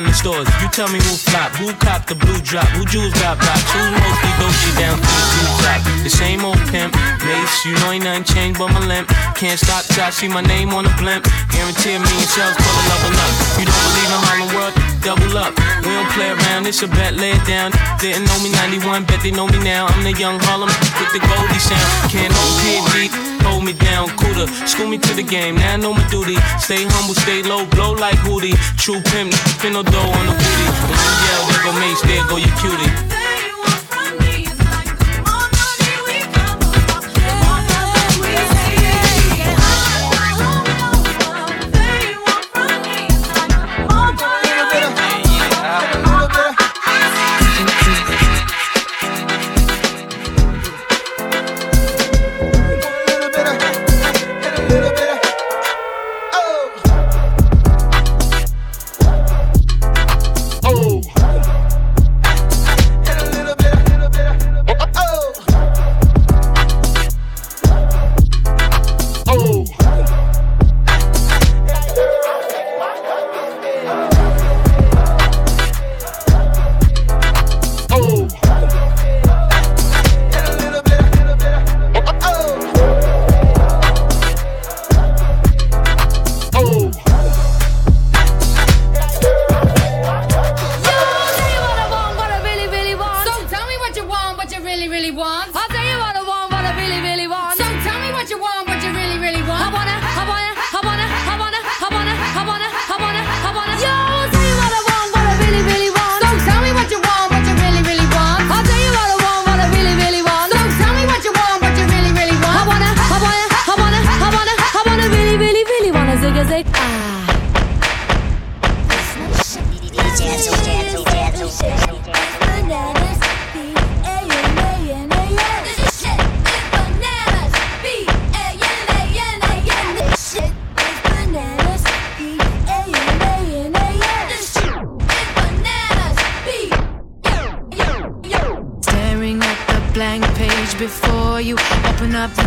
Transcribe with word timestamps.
diamond 0.00 0.16
stores. 0.16 0.48
You 0.62 0.68
tell 0.70 0.88
me 0.88 0.98
who 0.98 1.14
flop, 1.16 1.52
who 1.60 1.72
cop 1.74 2.06
the 2.06 2.14
blue 2.14 2.40
drop, 2.40 2.66
who 2.68 2.84
jewels 2.86 3.12
got 3.20 3.38
blocks, 3.38 3.68
who 3.72 3.80
mostly 3.92 4.32
doshi 4.40 4.72
down 4.78 4.96
to 4.96 5.04
the 5.04 5.26
blue 5.36 5.52
drop. 5.60 5.80
The 6.02 6.10
same 6.10 6.44
old 6.44 6.60
pimp, 6.72 6.94
mace, 7.24 7.64
you 7.64 7.74
know 7.80 7.92
ain't 7.92 8.04
nothing 8.04 8.24
changed 8.24 8.58
but 8.58 8.68
my 8.72 8.80
limp. 8.86 9.08
Can't 9.36 9.60
stop 9.60 9.84
till 9.84 10.04
I 10.04 10.10
see 10.10 10.28
my 10.28 10.40
name 10.40 10.72
on 10.72 10.86
a 10.86 10.92
blimp. 10.96 11.24
Guarantee 11.52 11.98
me 12.00 12.12
and 12.16 12.30
shells 12.32 12.56
pull 12.56 12.76
a 12.80 12.84
level 12.88 13.12
up. 13.12 13.32
You 13.60 13.66
don't 13.68 13.82
believe 13.92 14.08
in 14.08 14.20
Harlem 14.24 14.50
World? 14.56 14.89
double 15.00 15.36
up. 15.36 15.56
We 15.82 15.90
don't 15.90 16.10
play 16.12 16.30
around, 16.30 16.66
it's 16.66 16.82
a 16.82 16.88
bet, 16.88 17.14
lay 17.14 17.32
it 17.32 17.44
down. 17.46 17.72
Didn't 18.00 18.24
know 18.28 18.38
me 18.42 18.50
91, 18.52 19.04
bet 19.04 19.22
they 19.22 19.30
know 19.30 19.46
me 19.46 19.58
now. 19.64 19.86
I'm 19.86 20.04
the 20.04 20.12
young 20.12 20.38
Harlem 20.40 20.68
with 20.68 21.12
the 21.12 21.20
Goldie 21.20 21.58
sound. 21.58 22.12
Can't 22.12 22.32
hold 22.32 22.56
me 22.64 22.74
deep 22.92 23.30
hold 23.50 23.64
me 23.64 23.72
down, 23.72 24.08
cooler. 24.16 24.46
School 24.66 24.86
me 24.86 24.98
to 24.98 25.12
the 25.14 25.22
game, 25.22 25.56
now 25.56 25.74
I 25.74 25.76
know 25.76 25.92
my 25.92 26.06
duty. 26.08 26.36
Stay 26.58 26.84
humble, 26.86 27.14
stay 27.14 27.42
low, 27.42 27.66
blow 27.66 27.92
like 27.92 28.18
Hootie. 28.24 28.54
True 28.76 29.00
pimp, 29.12 29.32
no 29.64 29.82
dough 29.82 30.12
on 30.18 30.26
the 30.26 30.32
booty. 30.32 30.66
When 30.88 30.98
you 31.04 31.14
yell, 31.26 31.42
there 31.48 31.62
go 31.64 31.72
Mace, 31.80 32.02
there 32.02 32.24
go 32.28 32.36
your 32.36 32.54
cutie. 32.60 33.19
really 94.90 95.12
wants. 95.12 95.69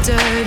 Open 0.04 0.43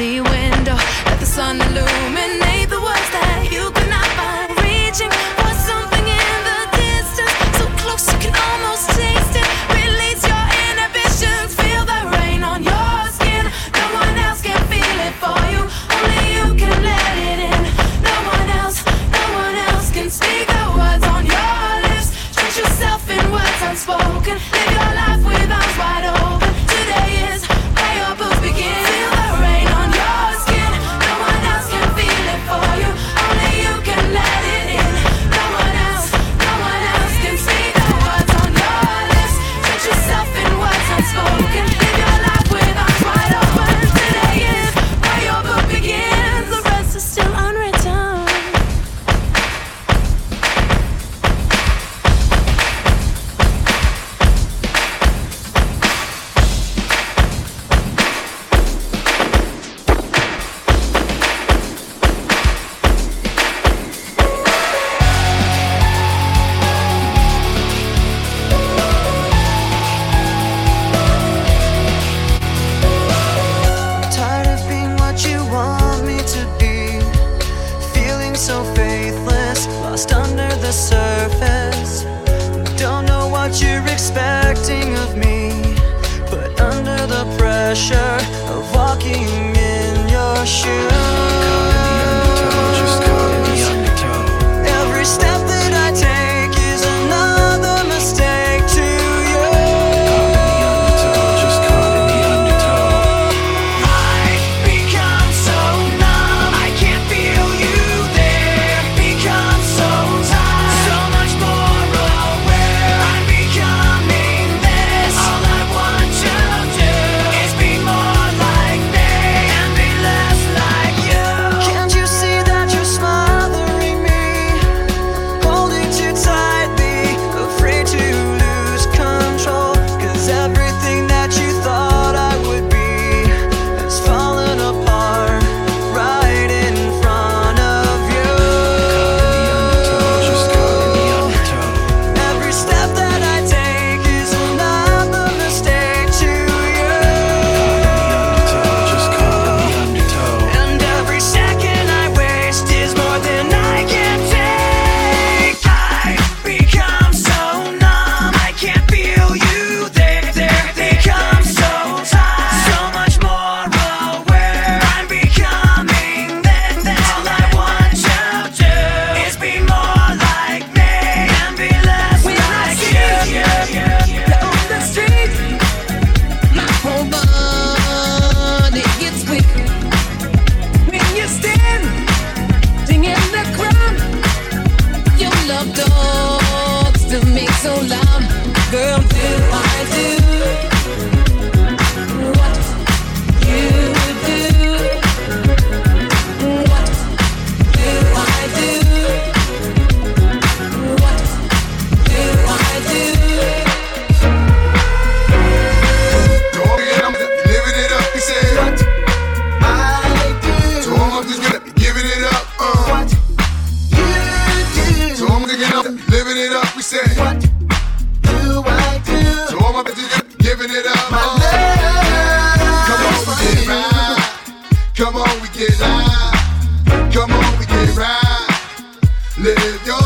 Your. 229.85 229.99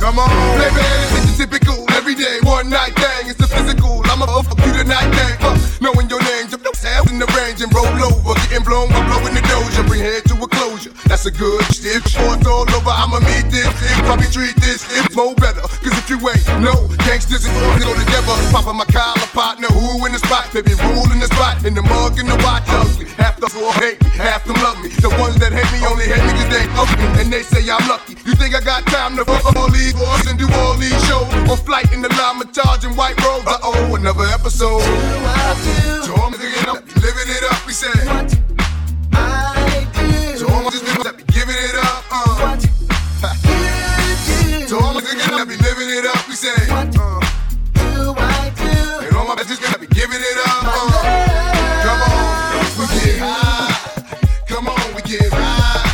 Come 0.00 0.18
on, 0.18 0.58
baby. 0.58 0.82
It's 1.16 1.40
a 1.40 1.46
typical 1.46 1.90
everyday 1.92 2.40
one 2.42 2.68
night 2.68 2.94
thing. 2.96 3.30
It's 3.30 3.40
a 3.40 3.48
physical. 3.48 4.02
I'm 4.04 4.22
a 4.22 4.26
fuck 4.26 4.58
you 4.66 4.72
tonight 4.72 5.10
thing. 5.14 5.38
Fuck 5.38 5.80
knowing 5.80 6.10
your 6.10 6.22
name. 6.22 6.63
Jump 6.84 7.08
in 7.10 7.18
the 7.20 7.28
range 7.32 7.64
and 7.64 7.72
roll 7.72 7.88
over. 8.00 8.36
Getting 8.48 8.64
blown 8.64 8.92
by 8.92 9.00
blowing 9.08 9.32
the 9.32 9.40
doja. 9.48 9.84
Bring 9.88 10.04
head 10.04 10.24
to 10.28 10.36
a 10.36 10.48
closure. 10.48 10.92
That's 11.08 11.24
a 11.24 11.32
good 11.32 11.64
shit. 11.72 12.04
Sports 12.04 12.44
all 12.44 12.68
over. 12.68 12.92
I'ma 12.92 13.20
meet 13.24 13.48
this. 13.48 13.68
If 13.68 14.04
probably 14.04 14.28
treat 14.28 14.56
this. 14.56 14.84
It's 14.92 15.16
more 15.16 15.34
better. 15.36 15.60
Cause 15.60 15.96
if 15.96 16.08
you 16.08 16.20
ain't 16.20 16.44
no 16.60 16.88
gangsters 17.08 17.44
and 17.44 17.52
all 17.56 17.76
go 17.80 17.92
together. 17.92 18.36
Popping 18.52 18.76
my 18.76 18.88
collar 18.88 19.28
partner. 19.32 19.68
Who 19.68 20.04
in 20.04 20.12
the 20.12 20.20
spot? 20.20 20.48
Baby, 20.52 20.76
rule 20.80 21.08
in 21.12 21.20
the 21.20 21.28
spot. 21.28 21.64
In 21.64 21.72
the 21.72 21.82
mug 21.84 22.20
in 22.20 22.28
the 22.28 22.36
watch. 22.44 22.64
Ugly. 22.68 23.08
Half 23.16 23.40
the 23.40 23.48
all 23.60 23.72
hate 23.80 24.00
me. 24.04 24.10
Half 24.16 24.44
them 24.44 24.56
love 24.60 24.80
me. 24.80 24.88
The 25.00 25.08
ones 25.20 25.36
that 25.40 25.52
hate 25.52 25.68
me 25.72 25.84
only 25.84 26.04
hate 26.04 26.24
me 26.24 26.32
cause 26.36 26.52
they 26.52 26.64
ugly. 26.76 27.08
And 27.20 27.32
they 27.32 27.44
say 27.44 27.64
I'm 27.68 27.84
lucky. 27.88 28.16
You 28.28 28.36
think 28.36 28.56
I 28.56 28.60
got 28.60 28.84
time 28.88 29.16
to 29.16 29.24
fuck 29.24 29.56
all 29.56 29.70
these 29.72 29.92
boys 29.92 30.24
and 30.28 30.36
do 30.38 30.48
all 30.64 30.76
these 30.76 30.96
shows? 31.08 31.28
On 31.48 31.56
flight 31.64 31.92
in 31.92 32.00
the 32.00 32.12
llama 32.16 32.48
charge 32.52 32.84
in 32.84 32.96
white 32.96 33.16
robes. 33.24 33.48
Uh 33.48 33.60
oh, 33.64 33.96
another 33.96 34.24
episode. 34.32 34.84
So 36.04 36.12
I'm 36.16 36.32
thinking 36.32 36.73
up, 36.76 36.84
living 36.96 37.28
it 37.28 37.44
up, 37.50 37.66
we 37.66 37.72
said. 37.72 38.06
What 38.06 38.34
I 39.12 39.86
do. 39.94 40.38
So 40.38 40.46
I'm 40.48 40.64
just 40.70 40.84
giving 41.28 41.56
it 41.56 41.74
up, 41.76 42.04
uh. 42.10 42.58
So 44.66 44.78
I'm 44.78 45.00
thinking 45.00 45.34
up, 45.34 45.48
be 45.48 45.56
living 45.56 45.90
it 45.90 46.06
up, 46.06 46.28
we 46.28 46.34
said. 46.34 46.68
What 46.70 46.90
do 46.92 47.00
I 48.16 48.52
do? 48.56 49.06
And 49.06 49.16
all 49.16 49.26
my 49.26 49.36
just 49.36 49.62
gonna 49.62 49.78
be 49.78 49.86
giving 49.86 50.20
it 50.20 50.38
up, 50.46 50.64
uh. 50.64 51.02
Come 51.84 52.02
on, 52.02 52.64
we 52.78 52.86
get 52.86 53.18
high. 53.18 53.74
Come 54.48 54.68
on, 54.68 54.94
we 54.94 55.02
get 55.02 55.32
high. 55.32 55.93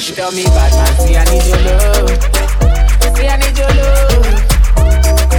Trying 0.00 0.12
to 0.12 0.12
see 0.12 0.12
the 0.12 0.12
vision. 0.12 0.16
Tell 0.16 0.32
me 0.32 0.44
bad 0.44 0.72
man, 0.76 0.92
see 1.00 1.16
I 1.16 1.24
need 1.24 1.46
your 1.46 1.60
love. 1.64 2.10
See 3.16 3.28
I 3.28 3.36
need 3.36 3.56
your 3.56 3.72
love. 3.72 4.26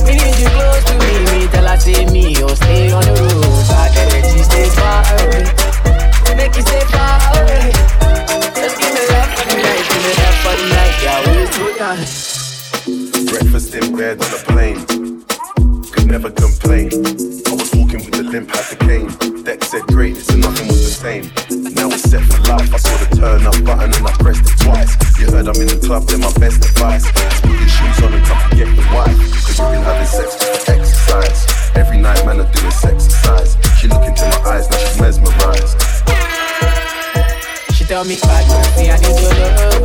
Me 0.05 0.13
need 0.13 0.37
you 0.39 0.49
close 0.49 0.83
to 0.85 0.93
me. 0.97 1.13
Me 1.31 1.47
tell 1.47 1.67
her 1.67 1.77
say 1.77 2.05
me, 2.05 2.35
oh 2.41 2.53
stay 2.55 2.91
on 2.91 3.03
the 3.03 3.13
road. 3.13 3.67
Bad 3.69 3.93
energy 3.97 4.41
stay 4.43 4.69
far 4.73 5.03
away. 5.13 5.45
Make 6.35 6.55
you 6.55 6.61
stay 6.61 6.83
far 6.89 7.19
away. 7.37 7.71
Just 8.55 8.77
give 8.79 8.93
me 8.93 9.03
love 9.13 9.29
for 9.35 9.45
the 9.45 9.55
night, 9.61 9.85
give 9.89 10.03
me 10.05 10.11
love 10.17 10.37
for 10.41 10.55
the 10.57 10.65
night. 10.73 10.95
Yeah, 11.03 11.19
waste 11.27 11.57
no 11.59 11.67
time. 11.77 12.01
Breakfast 13.29 13.75
in 13.75 13.95
bed 13.95 14.21
on 14.21 14.31
a 14.33 14.41
plane. 14.49 14.79
Could 15.91 16.07
never 16.07 16.31
complain. 16.31 16.89
I 17.45 17.53
was 17.53 17.69
walking 17.75 18.01
with 18.05 18.15
the 18.17 18.23
limp, 18.23 18.49
had 18.49 18.65
the 18.71 18.77
cane. 18.85 19.09
Deck 19.43 19.63
said 19.63 19.83
greatness 19.87 20.16
life. 22.47 22.73
I 22.73 22.77
saw 22.77 22.95
the 22.97 23.15
turn 23.15 23.45
up 23.45 23.57
button 23.63 23.91
and 23.93 24.07
I 24.07 24.11
pressed 24.17 24.47
it 24.47 24.57
twice. 24.63 24.95
You 25.19 25.27
heard 25.31 25.47
I'm 25.47 25.59
in 25.59 25.67
the 25.67 25.79
club, 25.83 26.07
they're 26.07 26.17
my 26.17 26.31
best 26.39 26.63
advice. 26.63 27.03
Just 27.03 27.43
put 27.43 27.59
your 27.59 27.67
shoes 27.67 27.97
on 28.03 28.13
and 28.13 28.25
come 28.25 28.39
forget 28.49 28.69
the 28.71 28.85
wife. 28.95 29.17
Cause 29.45 29.59
we've 29.59 29.71
been 29.75 29.83
having 29.83 30.07
sex 30.07 30.29
just 30.39 30.65
for 30.65 30.71
exercise. 30.71 31.39
Every 31.75 31.99
night, 31.99 32.23
man, 32.25 32.39
I'm 32.41 32.51
doing 32.51 32.71
exercise. 32.71 33.57
She 33.77 33.87
look 33.87 34.03
into 34.03 34.23
my 34.23 34.39
eyes, 34.55 34.69
now 34.71 34.77
she's 34.77 34.99
mesmerized. 34.99 35.75
She 37.75 37.83
tell 37.85 38.03
me 38.03 38.17
man, 38.25 38.43
see 38.75 38.89
I 38.89 38.97
need 38.97 39.19
your 39.21 39.33
love. 39.35 39.76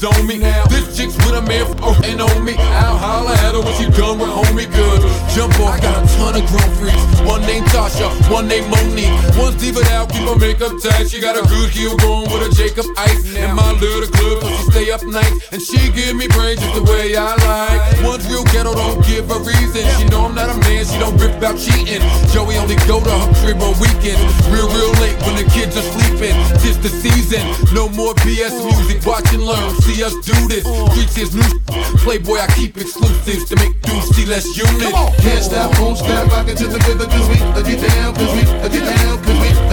On 0.00 0.26
me. 0.26 0.38
Now, 0.38 0.64
this 0.72 0.96
chick's 0.96 1.16
with 1.20 1.36
a 1.36 1.42
man 1.42 1.66
f- 1.84 2.04
and 2.08 2.20
on 2.20 2.44
me. 2.44 2.54
I'll 2.56 2.96
holler 2.96 3.36
at 3.44 3.52
her 3.52 3.60
when 3.60 3.74
she 3.76 3.84
done 3.92 4.18
with 4.18 4.30
homie 4.32 4.64
good. 4.72 5.00
Jump 5.36 5.52
off, 5.60 5.76
I 5.76 5.80
got 5.80 6.02
a 6.02 6.16
ton 6.16 6.32
of 6.40 6.48
grown 6.48 6.71
One 7.82 7.90
named 7.90 7.98
Tasha, 7.98 8.30
one 8.30 8.46
named 8.46 8.70
Monique. 8.70 9.10
One's 9.34 9.58
it 9.58 9.90
out, 9.90 10.08
keep 10.08 10.22
her 10.22 10.38
makeup 10.38 10.70
tight. 10.78 11.10
She 11.10 11.20
got 11.20 11.34
a 11.34 11.42
good 11.48 11.68
heel 11.70 11.96
going 11.98 12.30
with 12.30 12.46
a 12.46 12.50
Jacob 12.54 12.86
Ice. 12.96 13.34
In 13.34 13.56
my 13.56 13.72
little 13.72 14.06
club, 14.06 14.46
she 14.46 14.70
stay 14.70 14.90
up 14.92 15.02
night. 15.02 15.32
And 15.50 15.60
she 15.60 15.90
give 15.90 16.14
me 16.14 16.28
brains 16.28 16.62
just 16.62 16.78
the 16.78 16.84
way 16.86 17.16
I 17.16 17.34
like. 17.42 17.82
One's 18.06 18.22
real 18.30 18.44
ghetto, 18.54 18.74
don't 18.74 19.02
give 19.02 19.26
a 19.30 19.38
reason. 19.42 19.82
She 19.98 20.04
know 20.14 20.26
I'm 20.26 20.34
not 20.34 20.54
a 20.54 20.56
man, 20.62 20.86
she 20.86 20.94
don't 21.02 21.18
rip 21.18 21.42
out 21.42 21.58
cheating. 21.58 22.02
Joey 22.30 22.54
only 22.54 22.78
go 22.86 23.02
to 23.02 23.10
her 23.10 23.30
crib 23.42 23.58
on 23.58 23.74
weekends. 23.82 24.30
Real, 24.46 24.70
real 24.70 24.94
late 25.02 25.18
when 25.26 25.34
the 25.34 25.46
kids 25.50 25.74
are 25.74 25.82
sleeping. 25.82 26.38
Tis 26.62 26.78
the 26.78 26.88
season, 26.88 27.42
no 27.74 27.88
more 27.90 28.14
BS 28.22 28.62
music. 28.62 29.02
Watch 29.02 29.26
and 29.34 29.42
learn, 29.42 29.74
see 29.82 30.06
us 30.06 30.14
do 30.22 30.38
this. 30.46 30.62
Streets 30.94 31.18
is 31.18 31.34
new. 31.34 31.50
Playboy, 32.06 32.38
I 32.38 32.46
keep 32.54 32.78
exclusives 32.78 33.50
to 33.50 33.56
make 33.58 33.74
dudes 33.82 34.14
see 34.14 34.26
less 34.26 34.46
units. 34.56 34.92
Can't 35.22 35.42
stop, 35.42 35.74
won't 35.80 35.98
stop, 35.98 36.30
rock 36.30 36.46
it 36.46 36.56
to 36.58 36.66
the 36.68 36.78
rhythm, 36.86 37.10
cause 37.10 37.28
we 37.28 37.38
get 37.76 37.88
down, 37.88 38.14
cause 38.14 38.28
uh, 38.28 38.34
uh, 38.34 38.66
uh, 38.66 39.72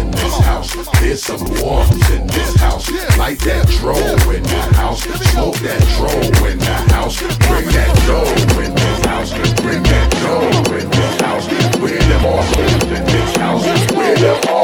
in 0.00 0.10
this 0.10 0.38
house. 0.40 0.74
There's 1.00 1.22
some 1.22 1.44
warriors 1.60 2.10
in 2.10 2.26
this 2.26 2.56
house. 2.56 2.90
Light 3.18 3.38
that 3.40 3.68
dro 3.78 3.96
in 4.30 4.42
the 4.42 4.62
house. 4.76 5.02
Smoke 5.02 5.56
that 5.56 5.82
dro 5.96 6.10
in 6.48 6.58
the 6.58 6.74
house. 6.94 7.20
Bring 7.20 7.66
that 7.66 7.94
dough 8.06 8.62
in 8.62 8.74
this 8.74 9.06
house. 9.06 9.32
Bring 9.60 9.82
that 9.82 10.10
dough 10.22 10.74
in 10.74 10.90
this 10.90 11.20
house. 11.20 11.46
Where 11.80 11.98
them 11.98 12.24
in 12.96 13.04
this 13.04 13.36
house? 13.36 13.64
All 14.48 14.61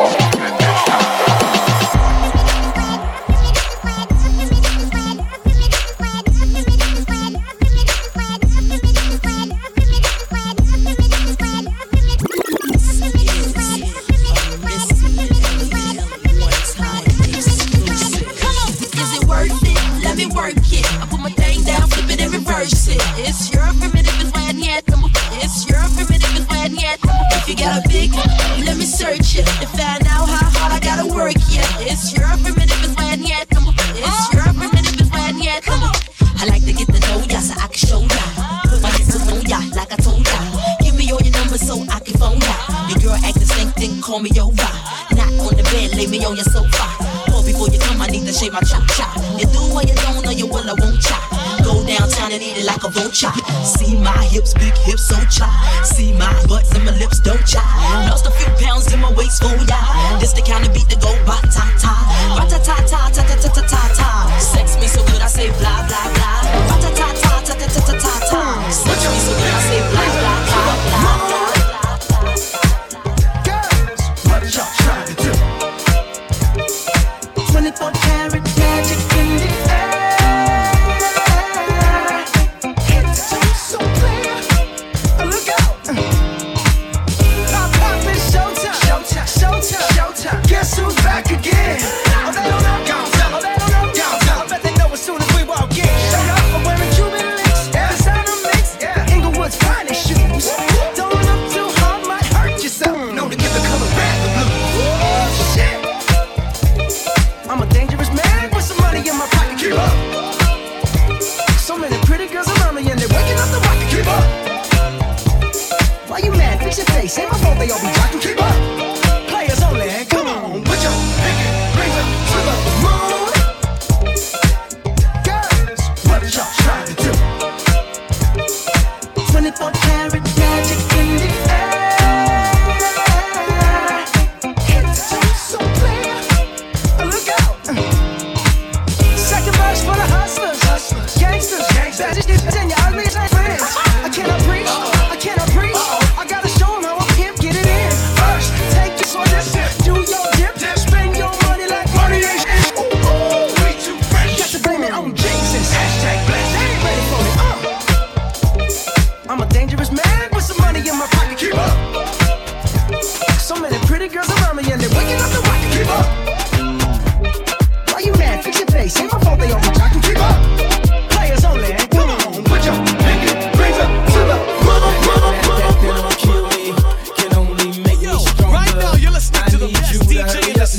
hips, 54.39 54.55
big 54.55 54.75
hips, 54.87 54.98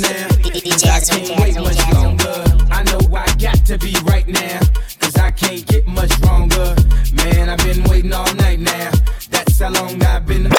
I 0.06 1.00
can't 1.02 1.40
wait 1.42 1.56
much 1.56 1.94
longer. 1.94 2.44
I 2.72 2.84
know 2.84 3.00
I 3.16 3.26
got 3.36 3.66
to 3.66 3.78
be 3.78 3.96
right 4.06 4.28
now. 4.28 4.60
Cause 5.00 5.18
I 5.18 5.32
can't 5.32 5.66
get 5.68 5.88
much 5.88 6.18
longer. 6.22 6.76
Man, 7.14 7.50
I've 7.50 7.58
been 7.60 7.84
waiting 7.84 8.14
all 8.14 8.34
night 8.36 8.60
now. 8.60 8.92
That's 9.30 9.60
how 9.60 9.72
long 9.72 10.02
I've 10.04 10.26
been. 10.26 10.50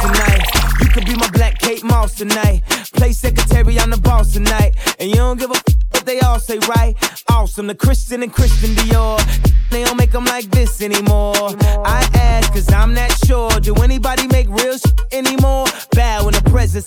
Tonight. 0.00 0.42
You 0.80 0.88
could 0.88 1.06
be 1.06 1.14
my 1.16 1.30
black 1.32 1.58
Kate 1.58 1.84
Moss 1.84 2.14
tonight. 2.14 2.62
Play 2.94 3.12
secretary, 3.12 3.78
I'm 3.78 3.90
the 3.90 3.98
boss 3.98 4.32
tonight. 4.32 4.76
And 4.98 5.10
you 5.10 5.16
don't 5.16 5.38
give 5.38 5.50
what 5.50 5.62
they 6.04 6.20
all 6.20 6.38
say, 6.38 6.58
right? 6.68 6.96
Awesome, 7.28 7.66
the 7.66 7.72
and 8.12 8.32
Christian 8.32 8.74
Dior. 8.74 9.09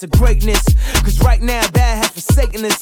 Of 0.04 0.12
greatness. 0.12 0.64
Cause 1.04 1.20
right 1.22 1.42
now, 1.42 1.62
that 1.62 1.98
has 1.98 2.10
forsaken 2.10 2.66
us. 2.66 2.80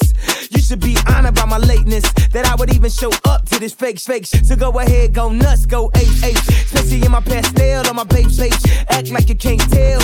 You 0.51 0.59
should 0.59 0.79
be 0.79 0.97
honored 1.07 1.35
by 1.35 1.45
my 1.45 1.57
lateness. 1.57 2.11
That 2.33 2.45
I 2.47 2.55
would 2.55 2.73
even 2.73 2.89
show 2.89 3.11
up 3.25 3.45
to 3.49 3.59
this 3.59 3.73
fake 3.73 3.99
fake. 3.99 4.25
So 4.25 4.55
go 4.55 4.71
ahead, 4.79 5.13
go 5.13 5.29
nuts, 5.29 5.65
go 5.65 5.91
H 5.95 6.23
H. 6.23 6.37
Especially 6.37 7.05
in 7.05 7.11
my 7.11 7.21
pastel 7.21 7.87
on 7.87 7.95
my 7.95 8.03
babe 8.03 8.29
page. 8.37 8.53
Act 8.89 9.11
like 9.11 9.29
you 9.29 9.35
can't 9.35 9.61
tell 9.71 10.00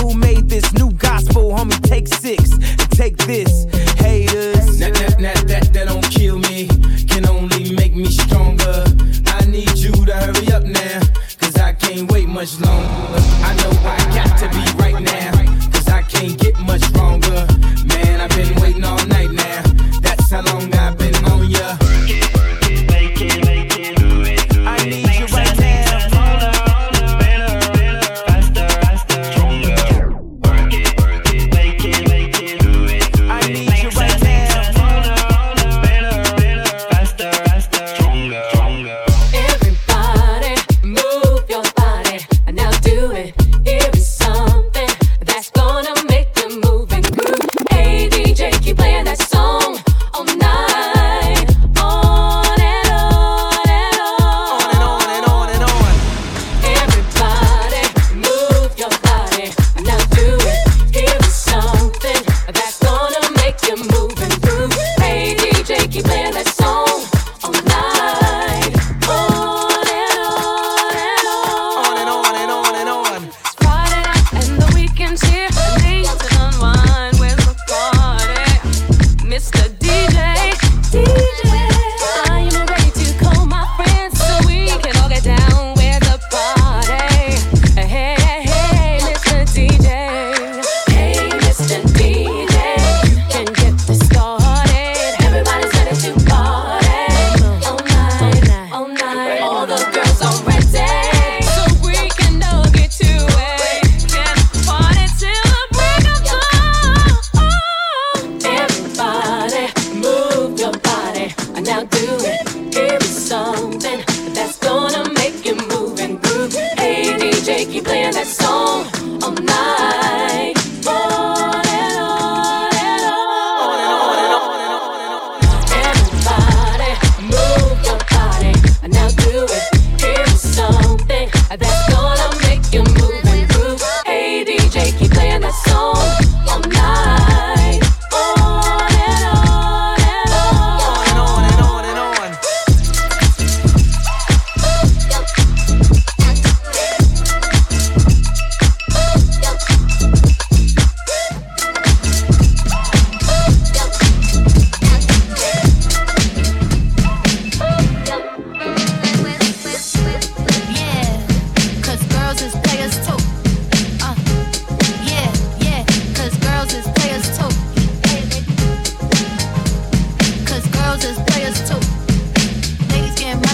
Keep 117.66 117.86
playing 117.86 118.12
that 118.14 118.28
song 118.28 118.97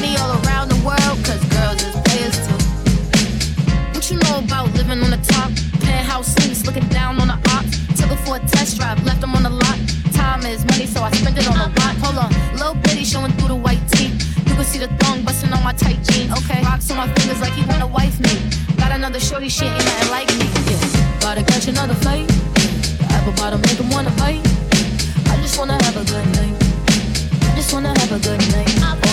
money 0.04 0.18
all 0.18 0.36
around 0.44 0.70
the 0.70 0.80
world, 0.84 1.18
cause 1.24 1.40
girls 1.56 1.80
is 1.82 1.96
players 2.04 2.36
too. 2.46 2.60
What 3.94 4.04
you 4.12 4.18
know 4.20 4.40
about 4.44 4.74
living 4.76 5.02
on 5.02 5.12
the 5.12 5.22
top? 5.24 5.50
Penthouse 5.80 6.36
suites, 6.36 6.66
looking 6.66 6.88
down 6.90 7.20
on 7.22 7.28
the 7.28 7.40
ops. 7.56 7.72
Took 8.00 8.10
her 8.12 8.20
for 8.26 8.36
a 8.36 8.40
test 8.40 8.78
drive, 8.78 9.04
left 9.06 9.22
them 9.22 9.36
on 9.36 9.44
the 9.44 9.50
lot. 9.50 9.80
Time 10.14 10.46
is 10.46 10.66
money, 10.66 10.86
so 10.86 11.02
I 11.04 11.12
spend 11.12 11.38
it 11.38 11.48
on 11.48 11.56
a 11.56 11.70
lot. 11.80 11.94
Hold 12.04 12.18
on, 12.18 12.30
little 12.60 12.76
bitty 12.76 13.06
showing 13.06 13.32
through 13.34 13.50
the 13.50 13.56
white 13.56 13.84
tee. 13.92 14.12
You 14.48 14.54
can 14.56 14.66
see 14.66 14.80
the 14.80 14.92
thong 15.00 15.24
busting 15.24 15.54
on 15.54 15.64
my 15.64 15.74
tight 15.74 16.00
jeans. 16.04 16.32
Okay, 16.40 16.62
rocks 16.64 16.92
on 16.92 16.98
my 16.98 17.08
fingers 17.16 17.40
like 17.40 17.54
he 17.54 17.64
wanna 17.66 17.88
wife 17.88 18.20
me. 18.20 18.36
Got 18.78 18.92
another 18.92 19.20
shorty, 19.20 19.50
shit 19.50 19.72
ain't 19.72 19.86
nothing 19.86 20.12
like 20.12 20.30
me. 20.40 20.48
Yeah, 20.68 21.20
gotta 21.22 21.44
catch 21.44 21.68
another 21.68 21.96
flight. 22.04 22.28
Yeah, 22.28 23.16
apple 23.16 23.34
bottom 23.40 23.62
make 23.62 23.80
him 23.80 23.90
wanna 23.90 24.12
bite. 24.22 24.44
I 25.32 25.36
just 25.42 25.58
wanna 25.58 25.78
have 25.86 25.96
a 25.96 26.06
good 26.12 26.28
night. 26.40 26.56
I 27.48 27.56
just 27.56 27.72
wanna 27.74 27.94
have 28.00 28.12
a 28.12 28.20
good 28.20 28.42
night. 28.52 29.13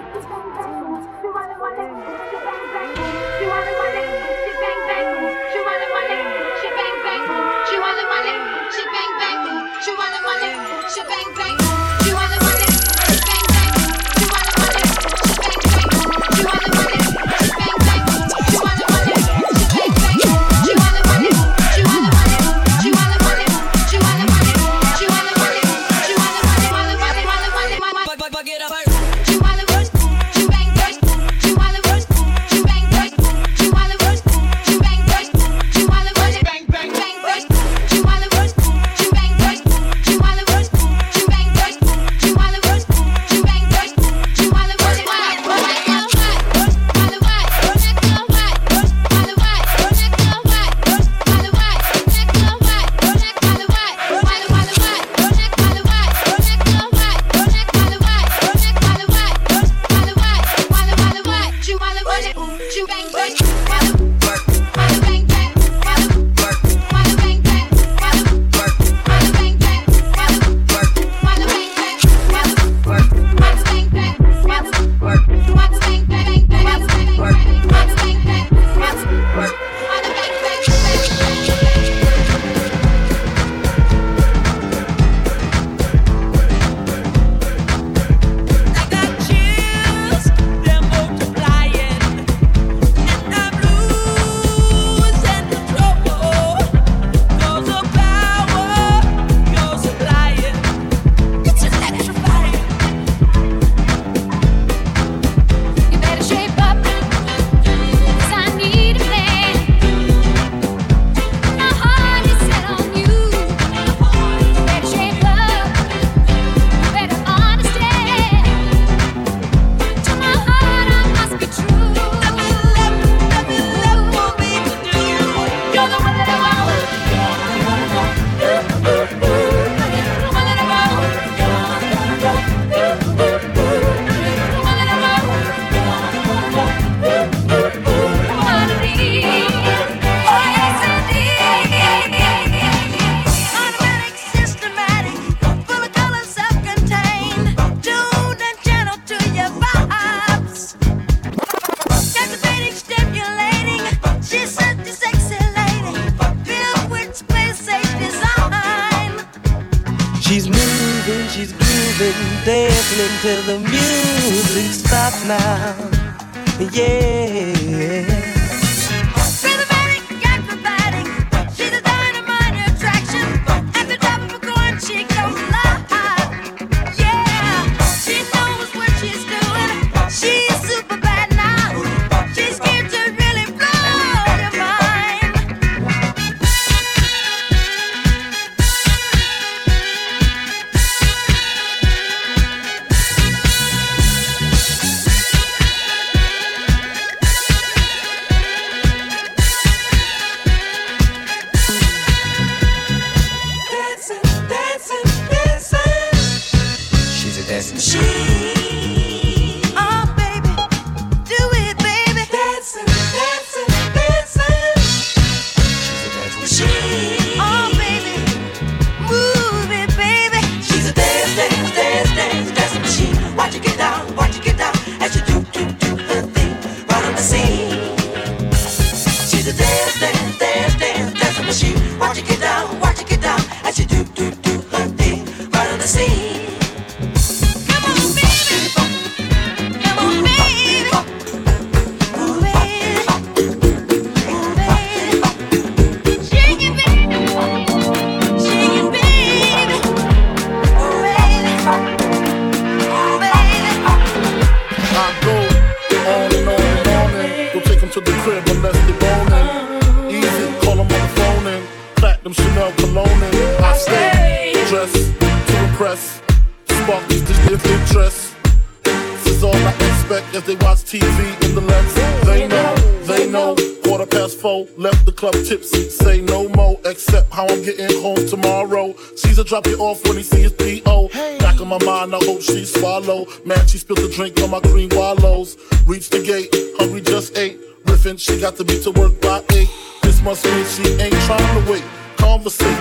Caesar 279.41 279.49
drop 279.49 279.67
you 279.67 279.77
off 279.79 280.05
when 280.07 280.17
he 280.17 280.23
see 280.23 280.41
his 280.41 280.53
P.O. 280.53 281.07
Back 281.39 281.59
in 281.59 281.67
my 281.67 281.83
mind, 281.83 282.13
I 282.13 282.19
hope 282.21 282.41
she 282.41 282.65
swallow. 282.65 283.25
Man, 283.45 283.65
she 283.67 283.77
spilled 283.77 283.99
the 283.99 284.09
drink 284.09 284.39
on 284.41 284.51
my 284.51 284.59
cream 284.59 284.89
wallows. 284.93 285.57
Reach 285.87 286.09
the 286.09 286.21
gate, 286.21 286.49
hungry 286.77 287.01
just 287.01 287.35
ate. 287.37 287.59
Riffin', 287.85 288.17
she 288.17 288.39
got 288.39 288.55
to 288.57 288.63
be 288.63 288.79
to 288.83 288.91
work 288.91 289.19
by 289.21 289.43
eight. 289.53 289.69
This 290.03 290.21
must 290.21 290.45
mean 290.45 290.65
she 290.65 290.83
ain't 291.01 291.15
trying 291.25 291.65
to 291.65 291.71
wait. 291.71 291.83
Conversate 292.17 292.77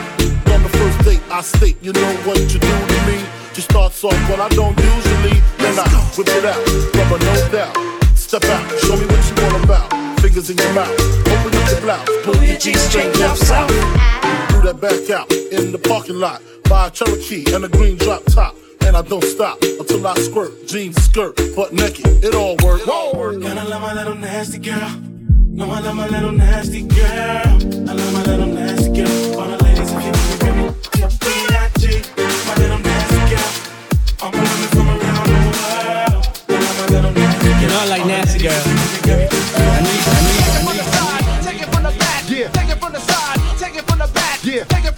on 0.53 0.63
the 0.63 0.69
first 0.69 0.99
date. 1.05 1.23
I 1.31 1.41
state, 1.41 1.77
you 1.83 1.93
know 1.93 2.13
what 2.27 2.39
you 2.39 2.61
do 2.61 2.69
to 2.69 2.99
me. 3.09 3.25
She 3.55 3.63
starts 3.63 4.05
off 4.05 4.19
what 4.29 4.41
I 4.41 4.49
don't 4.51 4.77
usually. 4.77 5.41
Then 5.59 5.79
I 5.79 5.89
whip 6.17 6.29
it 6.29 6.45
out, 6.45 6.61
rubber 6.95 7.25
no 7.25 7.49
doubt. 7.49 7.77
Step 8.17 8.45
out, 8.45 8.69
show 8.81 8.97
me 8.97 9.07
what 9.07 9.23
you 9.29 9.45
all 9.45 9.65
about. 9.65 10.21
Fingers 10.21 10.51
in 10.51 10.59
your 10.59 10.73
mouth, 10.75 10.93
open 11.25 11.57
up 11.57 11.71
your 11.71 11.81
blouse, 11.81 12.09
pull 12.23 12.43
your 12.45 12.59
G 12.59 12.75
string 12.75 13.11
down 13.13 13.37
south. 13.37 13.71
Do 14.51 14.61
that 14.63 14.79
back 14.79 15.09
out 15.09 15.33
in 15.33 15.73
the 15.73 15.79
parking 15.79 16.17
lot. 16.17 16.43
Buy 16.71 16.87
a 16.87 16.91
Cherokee 16.93 17.53
and 17.53 17.65
a 17.65 17.69
green 17.69 17.97
drop 17.97 18.23
top. 18.27 18.55
And 18.83 18.97
I 18.97 19.03
don't 19.03 19.25
stop 19.25 19.61
until 19.61 20.07
I 20.07 20.15
squirt. 20.15 20.69
Jeans, 20.69 20.97
skirt, 21.03 21.35
butt 21.57 21.73
naked, 21.73 22.07
it 22.23 22.33
all 22.33 22.55
work. 22.63 22.83
Whoa. 22.87 23.41
Gotta 23.41 23.69
love 23.69 23.83
my 23.83 23.93
little 23.93 24.15
nasty 24.15 24.59
girl. 24.59 24.89
No, 25.51 25.69
I 25.69 25.81
love 25.81 25.97
my 25.97 26.07
little 26.07 26.31
nasty 26.31 26.83
girl. 26.83 27.03
I 27.03 27.93
love 27.93 28.13
my 28.13 28.23
little 28.23 28.47
nasty 28.47 28.89
girl. 28.95 29.41
All 29.41 29.49
the 29.51 29.65
ladies, 29.65 29.91
if 29.91 30.05
you 30.05 30.13
need 30.15 30.31
me, 30.31 30.37
baby, 30.39 30.63
tip 30.95 31.11
B.I.G. 31.19 31.83
My 32.47 32.55
little 32.63 32.79
nasty 32.79 33.19
girl. 33.35 33.51
I'm 34.23 34.31
women 34.31 34.69
from 34.71 34.89
around 34.95 35.27
the 35.27 35.43
world. 35.59 36.23
I 36.47 36.55
love 36.55 36.77
my 36.79 36.87
little 36.87 37.11
nasty 37.11 37.49
girl. 37.51 37.61
You 37.61 37.67
know 37.67 37.81
I 37.81 37.87
like 37.87 38.07
nasty 38.07 38.39
girl. 38.39 38.55
I 38.55 38.63
need, 39.11 40.07
I 40.07 40.23
need, 40.23 40.47
I 40.47 40.63
need. 40.71 41.43
Take 41.43 41.63
it 41.63 41.69
from 41.75 41.83
the 41.83 41.91
back, 41.99 42.31
yeah. 42.31 42.49
Take 42.53 42.71
it 42.71 42.79
from 42.79 42.93
the 42.93 43.01
side, 43.01 43.59
take 43.59 43.75
it 43.75 43.85
from 43.91 43.99
the 43.99 44.07
back, 44.15 44.45
yeah. 44.45 44.65
Take 44.71 44.85
it 44.85 44.90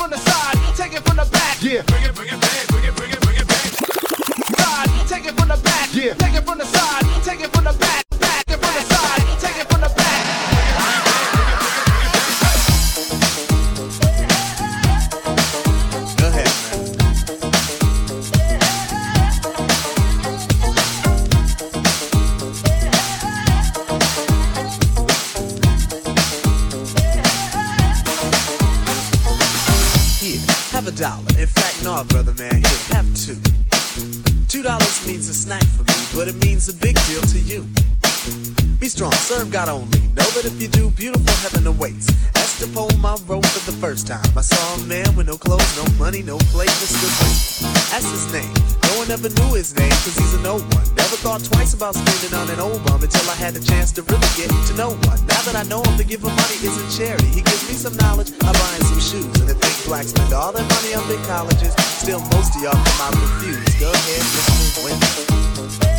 had 53.52 53.60
the 53.60 53.66
chance 53.66 53.92
to 53.92 54.02
really 54.02 54.30
get 54.36 54.48
to 54.66 54.74
know 54.76 54.90
one. 54.90 55.20
Now 55.26 55.40
that 55.42 55.56
I 55.56 55.62
know 55.64 55.82
him, 55.82 55.96
to 55.98 56.04
give 56.04 56.22
him 56.22 56.34
money 56.34 56.56
isn't 56.62 56.90
charity. 56.90 57.28
He 57.28 57.42
gives 57.42 57.68
me 57.68 57.74
some 57.74 57.96
knowledge, 57.96 58.32
I 58.42 58.52
buy 58.52 58.70
him 58.76 58.82
some 58.82 59.00
shoes. 59.00 59.40
And 59.40 59.50
if 59.50 59.60
big 59.60 59.76
blacks 59.86 60.08
spend 60.08 60.32
all 60.32 60.52
their 60.52 60.64
money 60.64 60.94
on 60.94 61.06
big 61.08 61.22
colleges, 61.24 61.74
still 61.76 62.20
most 62.32 62.56
of 62.56 62.62
y'all 62.62 62.72
come 62.72 63.00
out 63.00 63.12
confused. 63.12 63.80
Go 63.80 63.90
ahead, 63.92 64.22
Mr. 64.22 64.84
Win. 64.84 65.91